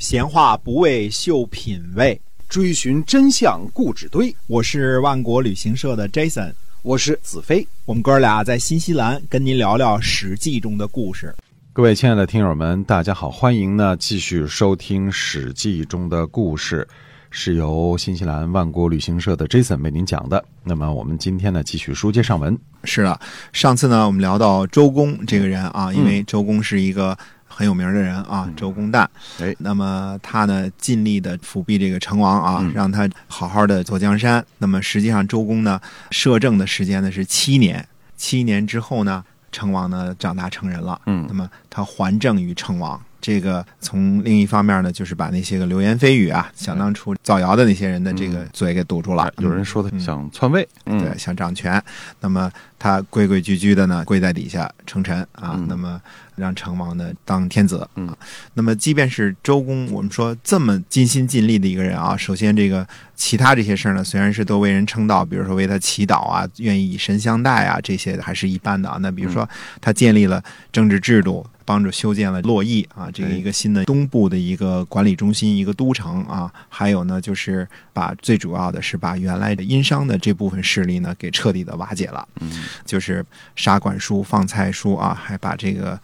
[0.00, 2.18] 闲话不为秀品味，
[2.48, 4.34] 追寻真相故纸堆。
[4.46, 7.68] 我是万国旅行社的 Jason，我是子飞。
[7.84, 11.34] 我们哥俩在新西兰跟您聊聊《史记》中的故事。
[11.74, 16.88] 各位亲爱的听友们，大家好，欢迎呢继续收听《史记》中的故事，
[17.30, 20.42] 是由新西兰万国旅行社的 Jason 为您讲的。
[20.64, 22.58] 那么我们今天呢继续书接上文。
[22.84, 23.20] 是的，
[23.52, 27.14] 上次呢我们聊到周公这个人啊，因为周公是一个。
[27.60, 29.06] 很有名的人啊，周公旦。
[29.38, 34.42] 哎，那么他呢，尽力的辅弼这个成王啊，让他好好的坐江山。
[34.56, 35.78] 那么实际上，周公呢，
[36.10, 37.86] 摄政的时间呢是七年。
[38.16, 40.98] 七年之后呢，成王呢长大成人了。
[41.04, 42.98] 嗯，那么他还政于成王。
[43.20, 49.32] 这个从另一方面呢，就是把那些个流言蜚语啊，想当初造谣的那些人的这个嘴给堵住了。
[49.38, 51.82] 有人说他想篡位，对，想掌权。
[52.20, 55.58] 那么他规规矩矩的呢，跪在底下称臣啊。
[55.68, 56.00] 那么
[56.36, 57.86] 让成王呢当天子。
[57.96, 58.14] 嗯。
[58.54, 68.96] 那么即便是周公，我们说这么尽心尽力的一个人啊，首先这个其他这些事儿呢，虽然是都为人称道，比如说为他祈祷啊，愿意以身相待啊，这些还是一般的啊。
[69.00, 69.48] 那比如说
[69.80, 71.46] 他建立了政治制度。
[71.70, 76.52] 帮着修建了洛邑啊，这个一个新的东部的一个管理中心，一个都城啊。
[76.68, 82.26] 还有呢，就是把最主要的是把原来的殷商的这部分势力呢给彻底的瓦解了。
[82.40, 85.96] 嗯，就是杀管叔、放蔡叔啊，还把这个。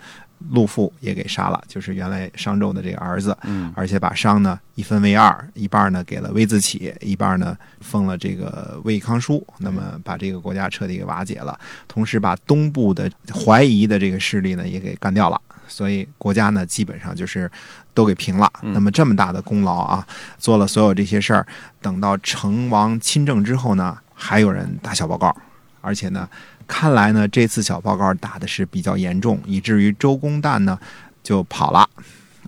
[0.50, 17.50] 陆父也给杀了，就是原来商纣的这个儿子，嗯，而且把商呢一分为二，一半呢给了微子启，一半呢封了这个魏康叔，那么把这个国家彻底给瓦解了，同时把东部的怀疑的这个势力呢也给干掉了，所以国家呢基本上就是
[17.94, 18.50] 都给平了。
[18.62, 20.06] 那么这么大的功劳啊，
[20.38, 21.46] 做了所有这些事儿，
[21.80, 25.36] 等到成王亲政之后呢，还有人打小报告，
[25.80, 26.28] 而且呢。
[26.68, 30.76] 看来呢，这次小报告打的是比较严重，以至于周公旦呢
[31.22, 31.88] 就跑了。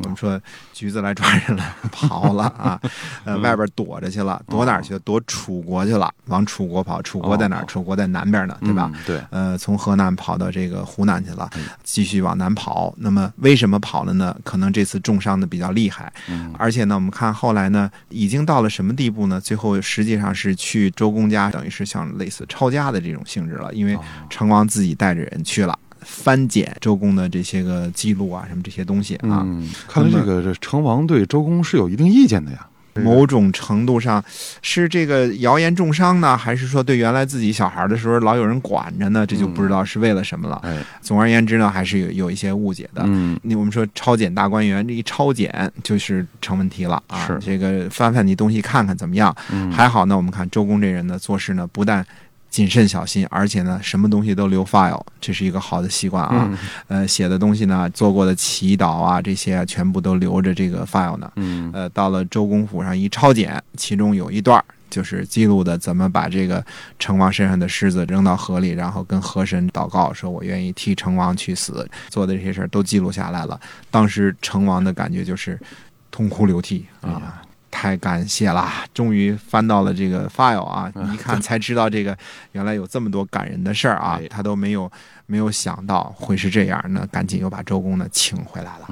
[0.02, 0.40] 我们说
[0.72, 2.80] 橘子来抓人了，跑了啊，
[3.24, 4.98] 呃，外边躲着去了，躲哪儿去？
[5.00, 7.00] 躲楚国去了，往楚国跑。
[7.02, 7.64] 楚国在哪儿？
[7.66, 8.90] 楚国在南边呢，对吧？
[9.06, 9.20] 对。
[9.30, 11.48] 呃，从河南跑到这个湖南去了，
[11.82, 12.92] 继续往南跑。
[12.96, 14.36] 那么为什么跑了呢？
[14.44, 16.12] 可能这次重伤的比较厉害，
[16.58, 19.40] 而且呢，我们看后来呢，已经到了什么地步呢？
[19.40, 25.78] 最后实际上是去周公家，等于是像类似抄家的这种性质了，因为成王自己带着人去了。
[26.00, 29.46] 翻检周公的这些个记录啊，什么这些东西啊，
[29.86, 32.66] 看来这个这成王对周公是有一定意见的呀。
[33.04, 34.24] 某种程度上，
[34.60, 39.24] 是这个谣言重伤呢，还是说对原来自己小孩的时候老有人管着呢？
[39.24, 40.60] 这就不知道是为了什么了。
[41.00, 43.04] 总而言之呢，还是有有一些误解的。
[43.06, 47.24] 嗯，你我们说抄检大观园，这一抄检就是成问题了啊。
[47.24, 49.32] 是这个翻翻你东西看看怎么样？
[49.70, 50.16] 还好呢。
[50.16, 52.04] 我们看周公这人呢，做事呢不但。
[52.50, 56.58] 谨慎小心，而且呢，什么东西都留 file，这是一个好的习惯啊。
[56.86, 61.30] 呃，写的东西呢，做过的祈祷啊，这些全部都留着这个 file 呢。
[61.36, 61.70] 嗯。
[61.72, 66.64] 呃，到了周公府上一抄检，其中有一段就是记录的怎么把这个
[66.98, 73.60] 成王身上的狮子扔到河里，然后跟河神祷告，说我愿意替成王去死，做的这些事儿都记录下来了。
[73.90, 75.60] 当时成王的感觉就是
[76.10, 77.42] 痛哭流涕啊。
[77.70, 80.92] 太感谢了，终于翻到了这个 file 啊！
[81.12, 82.16] 一看才知道这个
[82.52, 84.18] 原来有这么多感人的事儿啊！
[84.28, 84.90] 他都没有
[85.26, 88.88] 没有想到会是这样，那赶紧又把周公呢请回来了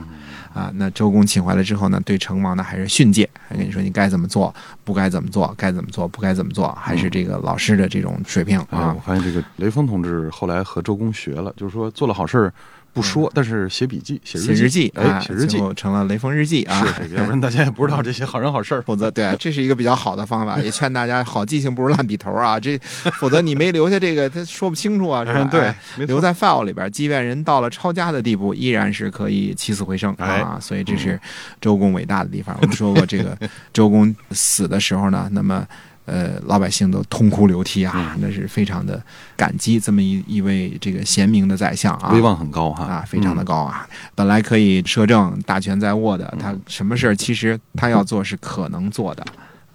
[0.54, 0.70] 啊！
[0.74, 4.54] 那周公请回来之后呢，对成王呢还是训诫，还跟你说你该怎么做，
[4.84, 8.94] 不该怎么做，该怎么做，不该怎么做，还是这个老师的这种水平啊！
[8.94, 12.52] 我发现这个雷锋同志后来和周公学了，就是说做了好事儿。
[12.96, 16.82] 不说，但是写笔记、写日记，哎，写日记成了雷锋日记啊！
[16.96, 18.80] 是， 要不然大家也不知道这些好人好事儿。
[18.88, 22.58] 否则，对，这是一个比较好的方法， 也劝大家好记性不如烂笔头啊！
[22.58, 22.78] 这，
[23.20, 25.44] 否则你没留下这个，他说不清楚啊，是吧？
[25.44, 25.74] 对，
[26.06, 30.56] 留在 file 里边，即便人到了抄家的地步，依然是可以起死回生啊！
[30.58, 31.20] 所以这是
[31.60, 32.56] 周公伟大的地方。
[32.62, 33.36] 我们说过，这个
[33.74, 35.66] 周公死的时候呢，那么。
[36.06, 39.02] 呃，老百姓都痛哭流涕啊，那是非常的
[39.36, 42.84] 感激这么一一位这个贤明的宰相啊，威望很高哈。
[42.84, 43.86] 啊，非常的高啊。
[44.14, 49.26] 本来可以摄政大权在握的，他什么事儿其实他要做是可能做的。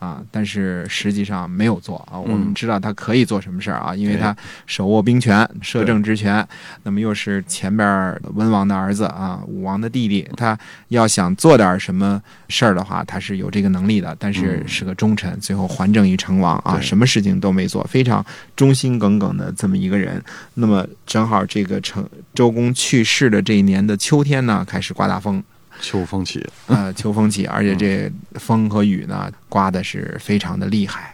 [0.01, 2.17] 啊，但是实际上没有做啊。
[2.17, 6.45] 我们知道他可以做什么事儿啊，因为他手握兵权、摄政之权，
[6.81, 10.57] 那么又是前边文王的儿子啊，武王的弟弟，他
[10.87, 12.19] 要想做点什么
[12.49, 14.17] 事儿的话，他是有这个能力的。
[14.17, 18.25] 但是是个忠臣，最后还政于成王啊，什么事情都没做，非常
[18.55, 20.19] 忠心耿耿的这么一个人。
[20.55, 22.03] 那么正好这个成
[22.33, 25.43] 周公去世的这一年的秋天呢，开始刮大风。
[25.81, 31.13] 秋风起，呃，秋风起，而且这风和雨呢，刮的是非常的厉害，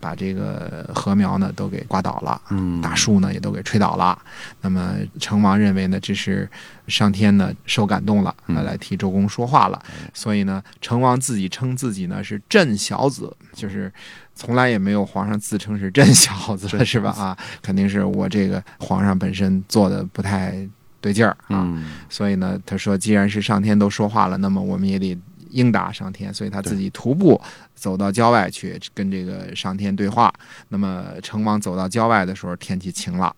[0.00, 4.18] 把这个禾苗呢都给刮倒了，嗯大树呢也都给吹倒了。
[4.60, 6.48] 那么成王认为呢，这是
[6.88, 9.82] 上天呢受感动了，来替周公说话了。
[10.12, 13.92] 所以呢，成王自己称自己呢是朕小子，就是
[14.34, 17.10] 从来也没有皇上自称是朕小子的，是吧？
[17.10, 20.68] 啊，肯定是我这个皇上本身做的不太
[21.00, 21.62] 对劲儿啊。
[21.66, 25.16] 嗯所以呢，他说，既然是上天都说话了，那么我们也得
[25.50, 26.32] 应答上天。
[26.32, 27.40] 所以他自己徒步
[27.74, 30.32] 走到郊外去跟这个上天对话。
[30.68, 33.34] 那么成王走到郊外的时候，天气晴了，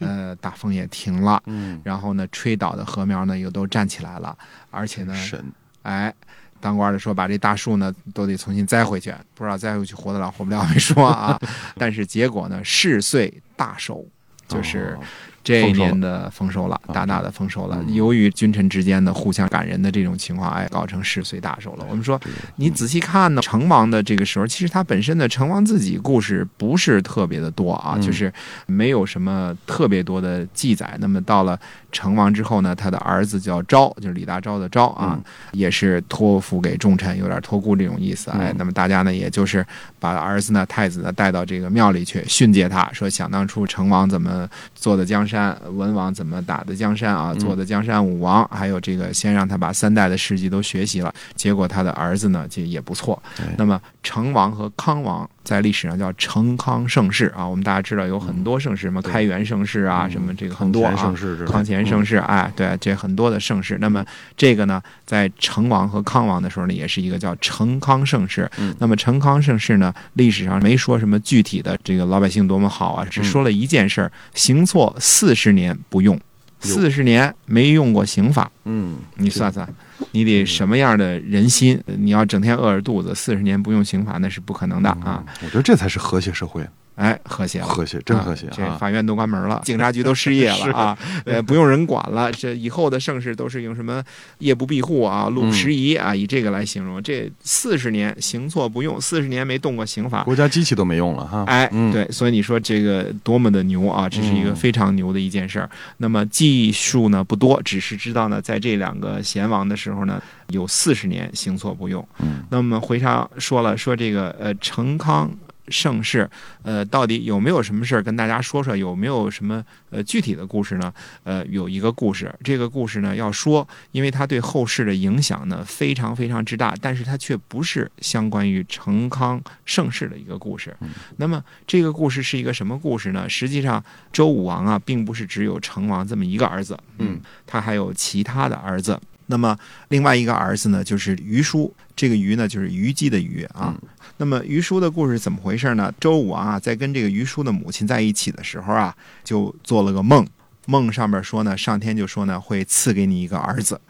[0.00, 4.36] 呃，大风也停了，嗯，然后呢，吹倒的禾苗呢又都站起来了，
[4.70, 5.44] 而且呢，神
[5.82, 6.12] 哎。
[6.58, 11.38] 当官的说把这大树呢都得重新栽回去，不知道栽回去活得了活不了没说啊。
[11.76, 14.04] 但是结果呢，事遂大收，
[14.48, 15.04] 就是哦
[15.46, 17.78] 这一年的丰收了，啊大大的丰收了。
[17.86, 21.86] 嗯由于君臣之间的互相感人的这种情况，哎，搞成十岁大寿了。
[21.88, 22.20] 我们说，
[22.56, 28.32] 你仔细看呢，成王的这个时候，其实他本身的成王自己故事不是特别的多啊，嗯就是
[28.66, 30.96] 没有什么特别多的记载。
[30.98, 31.56] 那么到了
[31.92, 38.32] 成王之后呢，他的儿子叫昭，就是李大钊的昭啊，嗯也是托付给重臣，有点托孤这种意思。
[38.32, 39.64] 哎嗯，那么大家呢，也就是
[40.00, 45.35] 把儿子呢、太子呢带到这个庙里去训诫他，说想当初成王怎么做的江山，
[45.70, 51.14] 文王怎么打的江山啊，嗯做的江山武王，还有这个先让他把三代的事迹都学习了。
[51.34, 53.22] 结果他的儿子呢，就也不错。
[53.56, 61.86] 那么成王和康王在历史上叫成康盛世啊，我们大家知道有很多盛世，什么开元盛世啊，嗯什么这个很多啊康乾盛。
[61.86, 63.78] 盛世，哎，对，这很多的盛世。
[63.80, 64.04] 那么
[64.36, 68.50] 这个呢，在成王和康王的时候呢，也是一个叫成康盛世。
[68.58, 76.20] 嗯那么成康盛世呢，历史上没说什么具体的这个老百姓多么好啊，只说了一件事儿：行错四十年不用，
[76.60, 78.50] 四十年没用过刑法。
[78.64, 79.68] 嗯，你算算，
[80.12, 81.80] 你得什么样的人心？
[81.86, 85.22] 你要整天饿着肚子，四十年不用刑法，那是不可能的啊！
[85.26, 87.66] 嗯，我觉得这才是和谐社会，哎，和谐了。
[87.66, 88.52] 和谐，真和谐啊！
[88.56, 88.76] 这啊！
[88.78, 92.32] 法院都关门了，警察局都失业了 啊，呃，不用人管了。
[92.32, 94.02] 这以后的盛世都是用什么
[94.38, 97.02] 夜不闭户啊、路不拾遗啊，以这个来形容。
[97.02, 100.24] 这四十年行错不用，四十年没动过刑法。
[100.24, 104.08] 国家机器都没用了哈，哎，嗯，对，所以你说这个多么的牛啊！
[104.08, 105.68] 这是一个嗯非常牛的一件事儿。
[105.98, 112.06] 那么技术呢不多，只是知道呢，在这两个贤王的时候呢，有四十年行错不用。
[112.20, 115.30] 嗯那么回上说了，说这个呃成康
[115.68, 116.28] 盛世，
[116.62, 118.76] 呃，到底有没有什么事儿跟大家说说？
[118.76, 120.92] 有没有什么呃具体的故事呢？
[121.24, 130.76] 呃，有一个故事，这个故事呢要说，因为它对后世的影响呢非常非常之大，但是它却不是相关于成康盛世的一个故事。
[131.16, 133.28] 那么这个故事是一个什么故事呢？
[133.28, 138.98] 实际上，周武王啊，并不是只有成王这么一个儿子，嗯，他还有其他的儿子。
[139.26, 139.58] 那么
[139.88, 141.72] 另外一个儿子呢，就是虞叔。
[141.94, 143.74] 这个虞呢，就是虞姬的虞啊。
[144.18, 145.92] 那么虞书的故事怎么回事呢？
[145.98, 148.94] 周武王啊，在跟这个虞书的母亲在一起的时候啊，
[149.24, 150.26] 就做了个梦。
[150.66, 153.80] 梦上面说呢，上天就说呢，会赐给你一个儿子。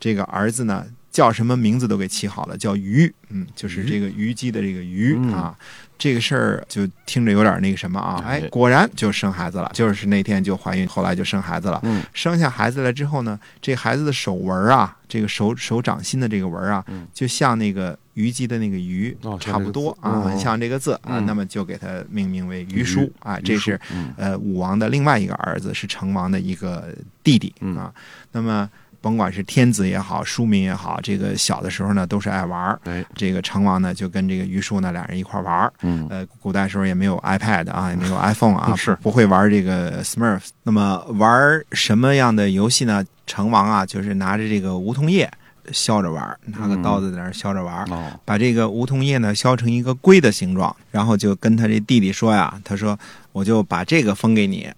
[0.00, 3.12] 这个儿子呢，叫什么名字都给起好了，叫虞。
[3.28, 5.54] 嗯，就是这个虞姬的这个虞嗯啊。
[5.98, 11.78] 这个事儿就听着有点那个什么啊，哎哎，果然就生孩子了，就是那天就怀孕，后来就生孩子了。
[11.84, 26.88] 嗯生下孩子了之后呢，这孩子的手纹啊，这个手手掌心的这个纹啊，嗯就像那个虞姬的那个虞、哦差不多啊，很像这个字啊，嗯那么就给他命名为虞书啊，这是嗯呃武王的另外一个儿子，是成王的一个
[27.22, 27.94] 弟弟嗯啊。
[28.32, 28.68] 那么
[29.02, 32.80] 甭管是天子也好，庶民也好，这个小的时候呢都是爱玩儿。
[32.84, 35.72] 哎，这个成王呢就跟这个虞书呢俩人一块儿玩儿。
[35.82, 40.42] 嗯呃，古代时候也没有 iPad 啊，也没有 iPhone 啊， 是不会玩这个 Smurf。
[40.62, 43.04] 那么玩什么样的游戏呢？
[43.26, 45.30] 成王啊，就是拿着这个梧桐叶
[45.70, 47.86] 削着玩儿，拿个刀子在那儿削着玩儿。
[47.90, 52.98] 哦，把这个梧桐叶呢削成一个龟的形状，然后就跟他这弟弟说呀，他说
[53.32, 54.70] 我就把这个封给你。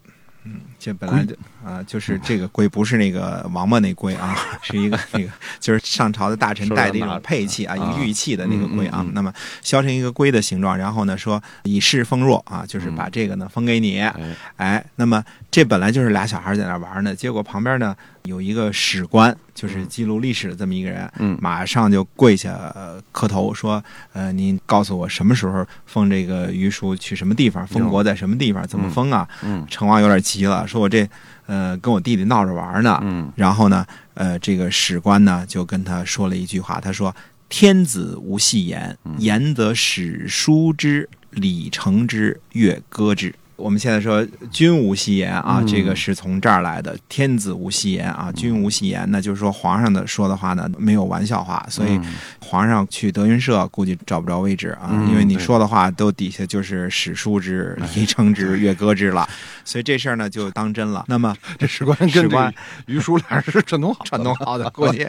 [0.44, 8.98] 嗯，这本来就啊、就是这个龟，不是那个王八那龟啊， 是一个那个就是上朝的大臣带的一种佩器啊，玉器的那个龟啊。
[9.00, 13.98] 嗯嗯嗯那么削成一个龟的形状，然后呢说以示封若啊，就是把这个呢封给你。
[13.98, 14.14] 哎，
[14.56, 31.08] 哎，那么这本来就是俩小孩在那玩呢，结果旁边呢有一个史官，就是记录历史的这么一个人，嗯马上就跪下、呃磕头说：“呃，您告诉我什么时候封这个虞叔去什么地方，封国在什么地方，怎么封啊？”嗯成王有点急了，说：“我这
[31.46, 32.98] 呃跟我弟弟闹着玩呢。
[33.02, 37.14] 嗯然后呢，呃，这个史官呢就跟他说了一句话，他说
[37.48, 45.66] ：“天子无戏言，嗯言则史书之，礼成之，乐歌之。”我们现在说君无戏言啊，嗯。
[45.66, 46.96] 这个是从这儿来的。
[47.08, 52.00] 天子无戏言啊，君无戏言那，就是说皇上的说的话呢没有玩笑话，所以
[52.40, 59.28] 皇上去德云社估计找不着位置啊，嗯因为你说的话都底下就是史书之、离称之、乐歌之了，
[59.64, 61.04] 所以这事儿呢就当真了。
[61.08, 62.52] 那么这史官跟官。
[62.86, 65.06] 于叔俩人是串通好串通好的， 估计。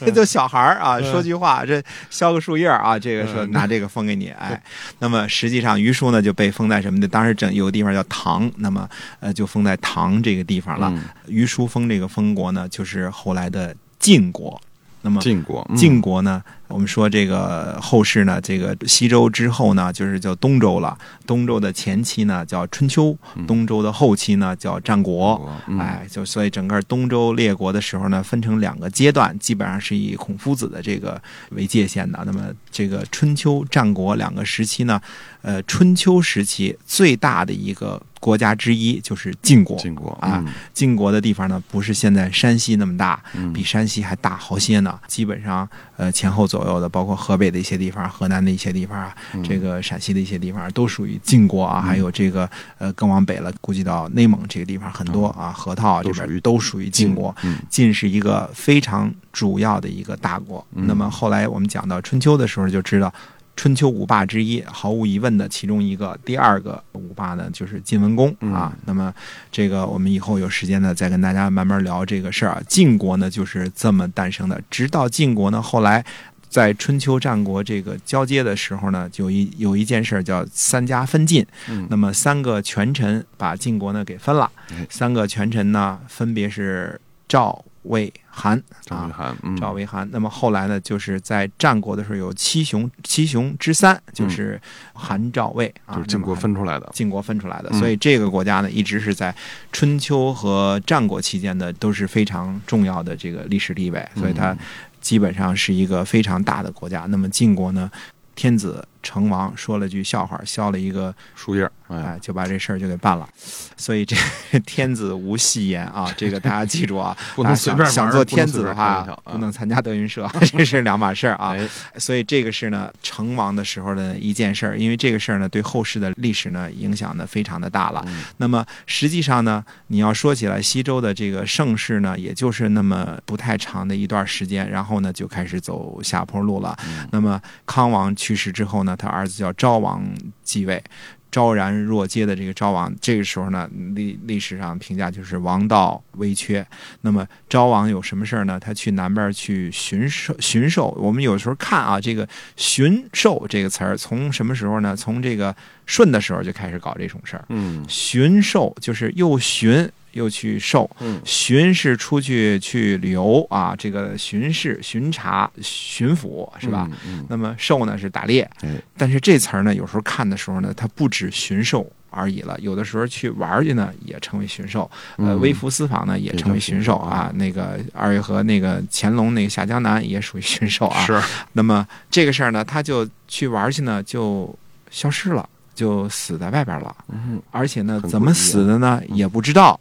[0.00, 3.50] 这 就小孩儿啊，说句话，这削个树叶儿啊，这个说嗯。
[3.50, 4.60] 拿这个封给你，哎，
[4.98, 7.06] 那么实际上于叔呢就被封在什么的？
[7.06, 8.88] 当时整有个地方叫唐，那么
[9.20, 10.90] 呃就封在唐这个地方了。
[10.94, 14.60] 嗯于叔封这个封国呢，就是后来的晋国。
[15.04, 20.96] 那么晋国，嗯晋国呢，我们说这个后世呢，这个西周之后呢，就是叫东周了。
[21.26, 23.14] 东周的前期呢叫春秋，
[23.46, 25.38] 东周的后期呢叫战国。
[25.68, 31.20] 嗯哎，就所以整个东周列国的时候呢，分成两个阶段，基本上是以孔夫子的这个
[31.50, 32.22] 为界限的。
[32.24, 34.98] 那么这个春秋战国两个时期呢，
[35.42, 39.76] 呃，春秋时期最大的一个国家之一就是晋国。
[39.76, 44.98] 晋国啊，晋国的地方呢，不是现在山西那么大，嗯比山西还大好些呢。
[45.06, 51.82] 基本上，呃，前后左右的，包括河北的一些地方、河南的一些地方啊，嗯这个陕西的一些地方都属于晋国啊。
[51.82, 57.36] 还有这个，呃，更往北了，估计到内蒙这个地方很多啊，河套啊这都属于边都属于晋国。
[57.42, 60.66] 嗯晋是一个非常主要的一个大国。
[60.74, 63.12] 嗯那么后来我们讲到春秋的时候，就知道。
[63.56, 68.72] 春秋五霸之一，毫无疑问的其中一个，第二个五霸呢就是晋文公啊。
[68.74, 69.14] 嗯那么
[69.50, 72.62] 这个我们以后有时间呢，再跟大家慢慢聊这个事儿啊。
[72.68, 76.04] 晋国呢就是这么诞生的，直到晋国呢后来。
[76.50, 81.44] 在春秋战国这个交接的时候呢，就一有一件事儿叫三家分晋。
[81.68, 88.82] 嗯那么三个权臣把晋国呢给分了哎，三个权臣呢分别是赵、魏、韩啊。
[88.84, 89.56] 赵魏韩，嗯。
[89.56, 94.60] 赵魏韩，那么后来呢，就是在战国的时候有七雄，七雄之三就是
[94.92, 97.78] 韩赵魏啊，嗯就是晋国分出来的，晋国分出来的，嗯。
[97.78, 99.34] 所以这个国家呢，一直是在
[99.70, 104.58] 春秋和战国期间的都是非常重要的这个历史地位，所以它嗯。
[105.04, 107.00] 基本上是一个非常大的国家。
[107.10, 107.90] 那么晋国呢，
[108.34, 113.28] 天子成王说了句笑话，削了一个，树叶，哎哎，，就把这事儿就给办了。
[113.76, 114.16] 所以这
[114.66, 121.54] 天子无戏言啊，这个大家记住啊， 不能啊随便想想做天子的话不能参加德云社， 这是两码事儿啊。
[121.54, 121.68] 哎，
[121.98, 128.02] 所以这个是呢，成王的时候的一件事儿，因为这个事儿呢，对后世的历史呢影响呢非常的大了。
[128.08, 136.74] 嗯那么实际上呢，你要说起来，西周的这个盛世呢，也就是那么不太长的一段时间，然后呢就开始走下坡路了。
[136.88, 140.04] 嗯那么康王去世之后呢，他儿子叫昭王
[140.42, 140.82] 继位。
[141.30, 146.64] 昭然若揭的这个昭王，这个时候呢，历历史上评价就是王道微缺。
[147.00, 148.56] 那么昭王有什么事儿呢？
[148.60, 150.96] 他去南边去巡狩，巡狩。
[150.96, 154.94] 我们有时候看啊，这个“巡狩”这个词儿，从什么时候呢？
[154.94, 155.52] 从这个
[155.86, 157.44] 舜的时候就开始搞这种事儿。
[157.48, 166.88] 嗯巡狩就是又巡又去狩，嗯巡是出去去旅游啊，这个巡视、巡查、巡抚是吧？？
[167.06, 174.88] 嗯，那么狩呢是打猎，哎但是这词儿呢，有时候看的时候呢，它不止巡狩而已了，有的时候去玩去呢，也成为巡狩。
[175.16, 177.30] 呃，嗯微服私访呢，也成为巡狩啊。
[177.34, 181.04] 那个二月河那个乾隆那个下江南也属于巡狩啊。
[181.04, 181.20] 是，
[181.54, 184.56] 那么这个事儿呢，他就去玩去呢，就
[184.90, 185.48] 消失了。
[185.74, 189.78] 就死在外边了，嗯而且呢，怎么死的呢，也不知道。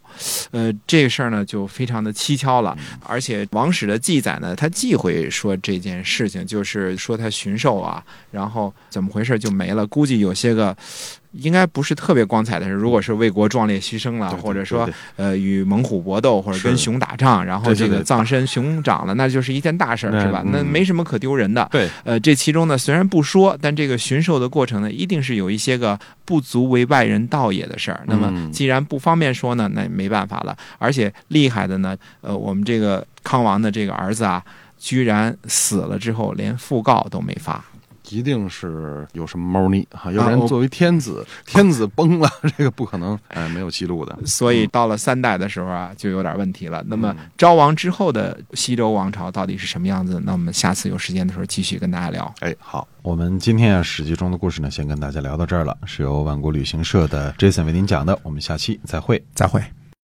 [0.52, 2.76] 呃，这个事儿呢，就非常的蹊跷了。
[2.80, 9.86] 嗯而且王史的记载呢，他忌讳说这件事情，就是说他巡狩啊，然后怎么回事就没了。
[9.88, 10.76] 估计有些个。
[11.34, 20.42] 应该不是特别光彩的事，如果是为国壮烈牺牲了，对对或者说呃与猛虎搏斗，或者跟熊打仗，然后这个葬身熊掌了，那就是一件大事儿，是吧？
[20.46, 21.68] 嗯那没什么可丢人的。
[21.72, 28.04] 对，呃，这其中呢，虽然不说，但这个巡狩的过程呢，一定是有一些个不足为外人道也的事儿。
[28.06, 30.56] 那么嗯既然不方便说呢，那也没办法了。
[30.78, 34.44] 而且厉害的呢，呃，我们这个康王的这个儿子啊，
[34.78, 37.64] 居然死了之后连讣告都没发。
[38.10, 44.18] 一定是有什么猫腻哈，要不然作为天子， 天子崩了， 这个不可能，哎，没有记录的。
[44.26, 46.84] 所以到了三代的时候啊，就有点问题了。
[46.88, 50.22] 那么嗯昭王之后的西周王朝到底是什么样子？
[50.26, 52.34] 那我们下次有时间的时候继续跟大家聊。
[52.40, 59.24] 哎，好，我们今天啊《史记》中的故事呢，先跟大家聊到这儿了，是由万国旅行社的 Jason 为您讲的，我们下期再会。
[59.34, 59.62] 再会。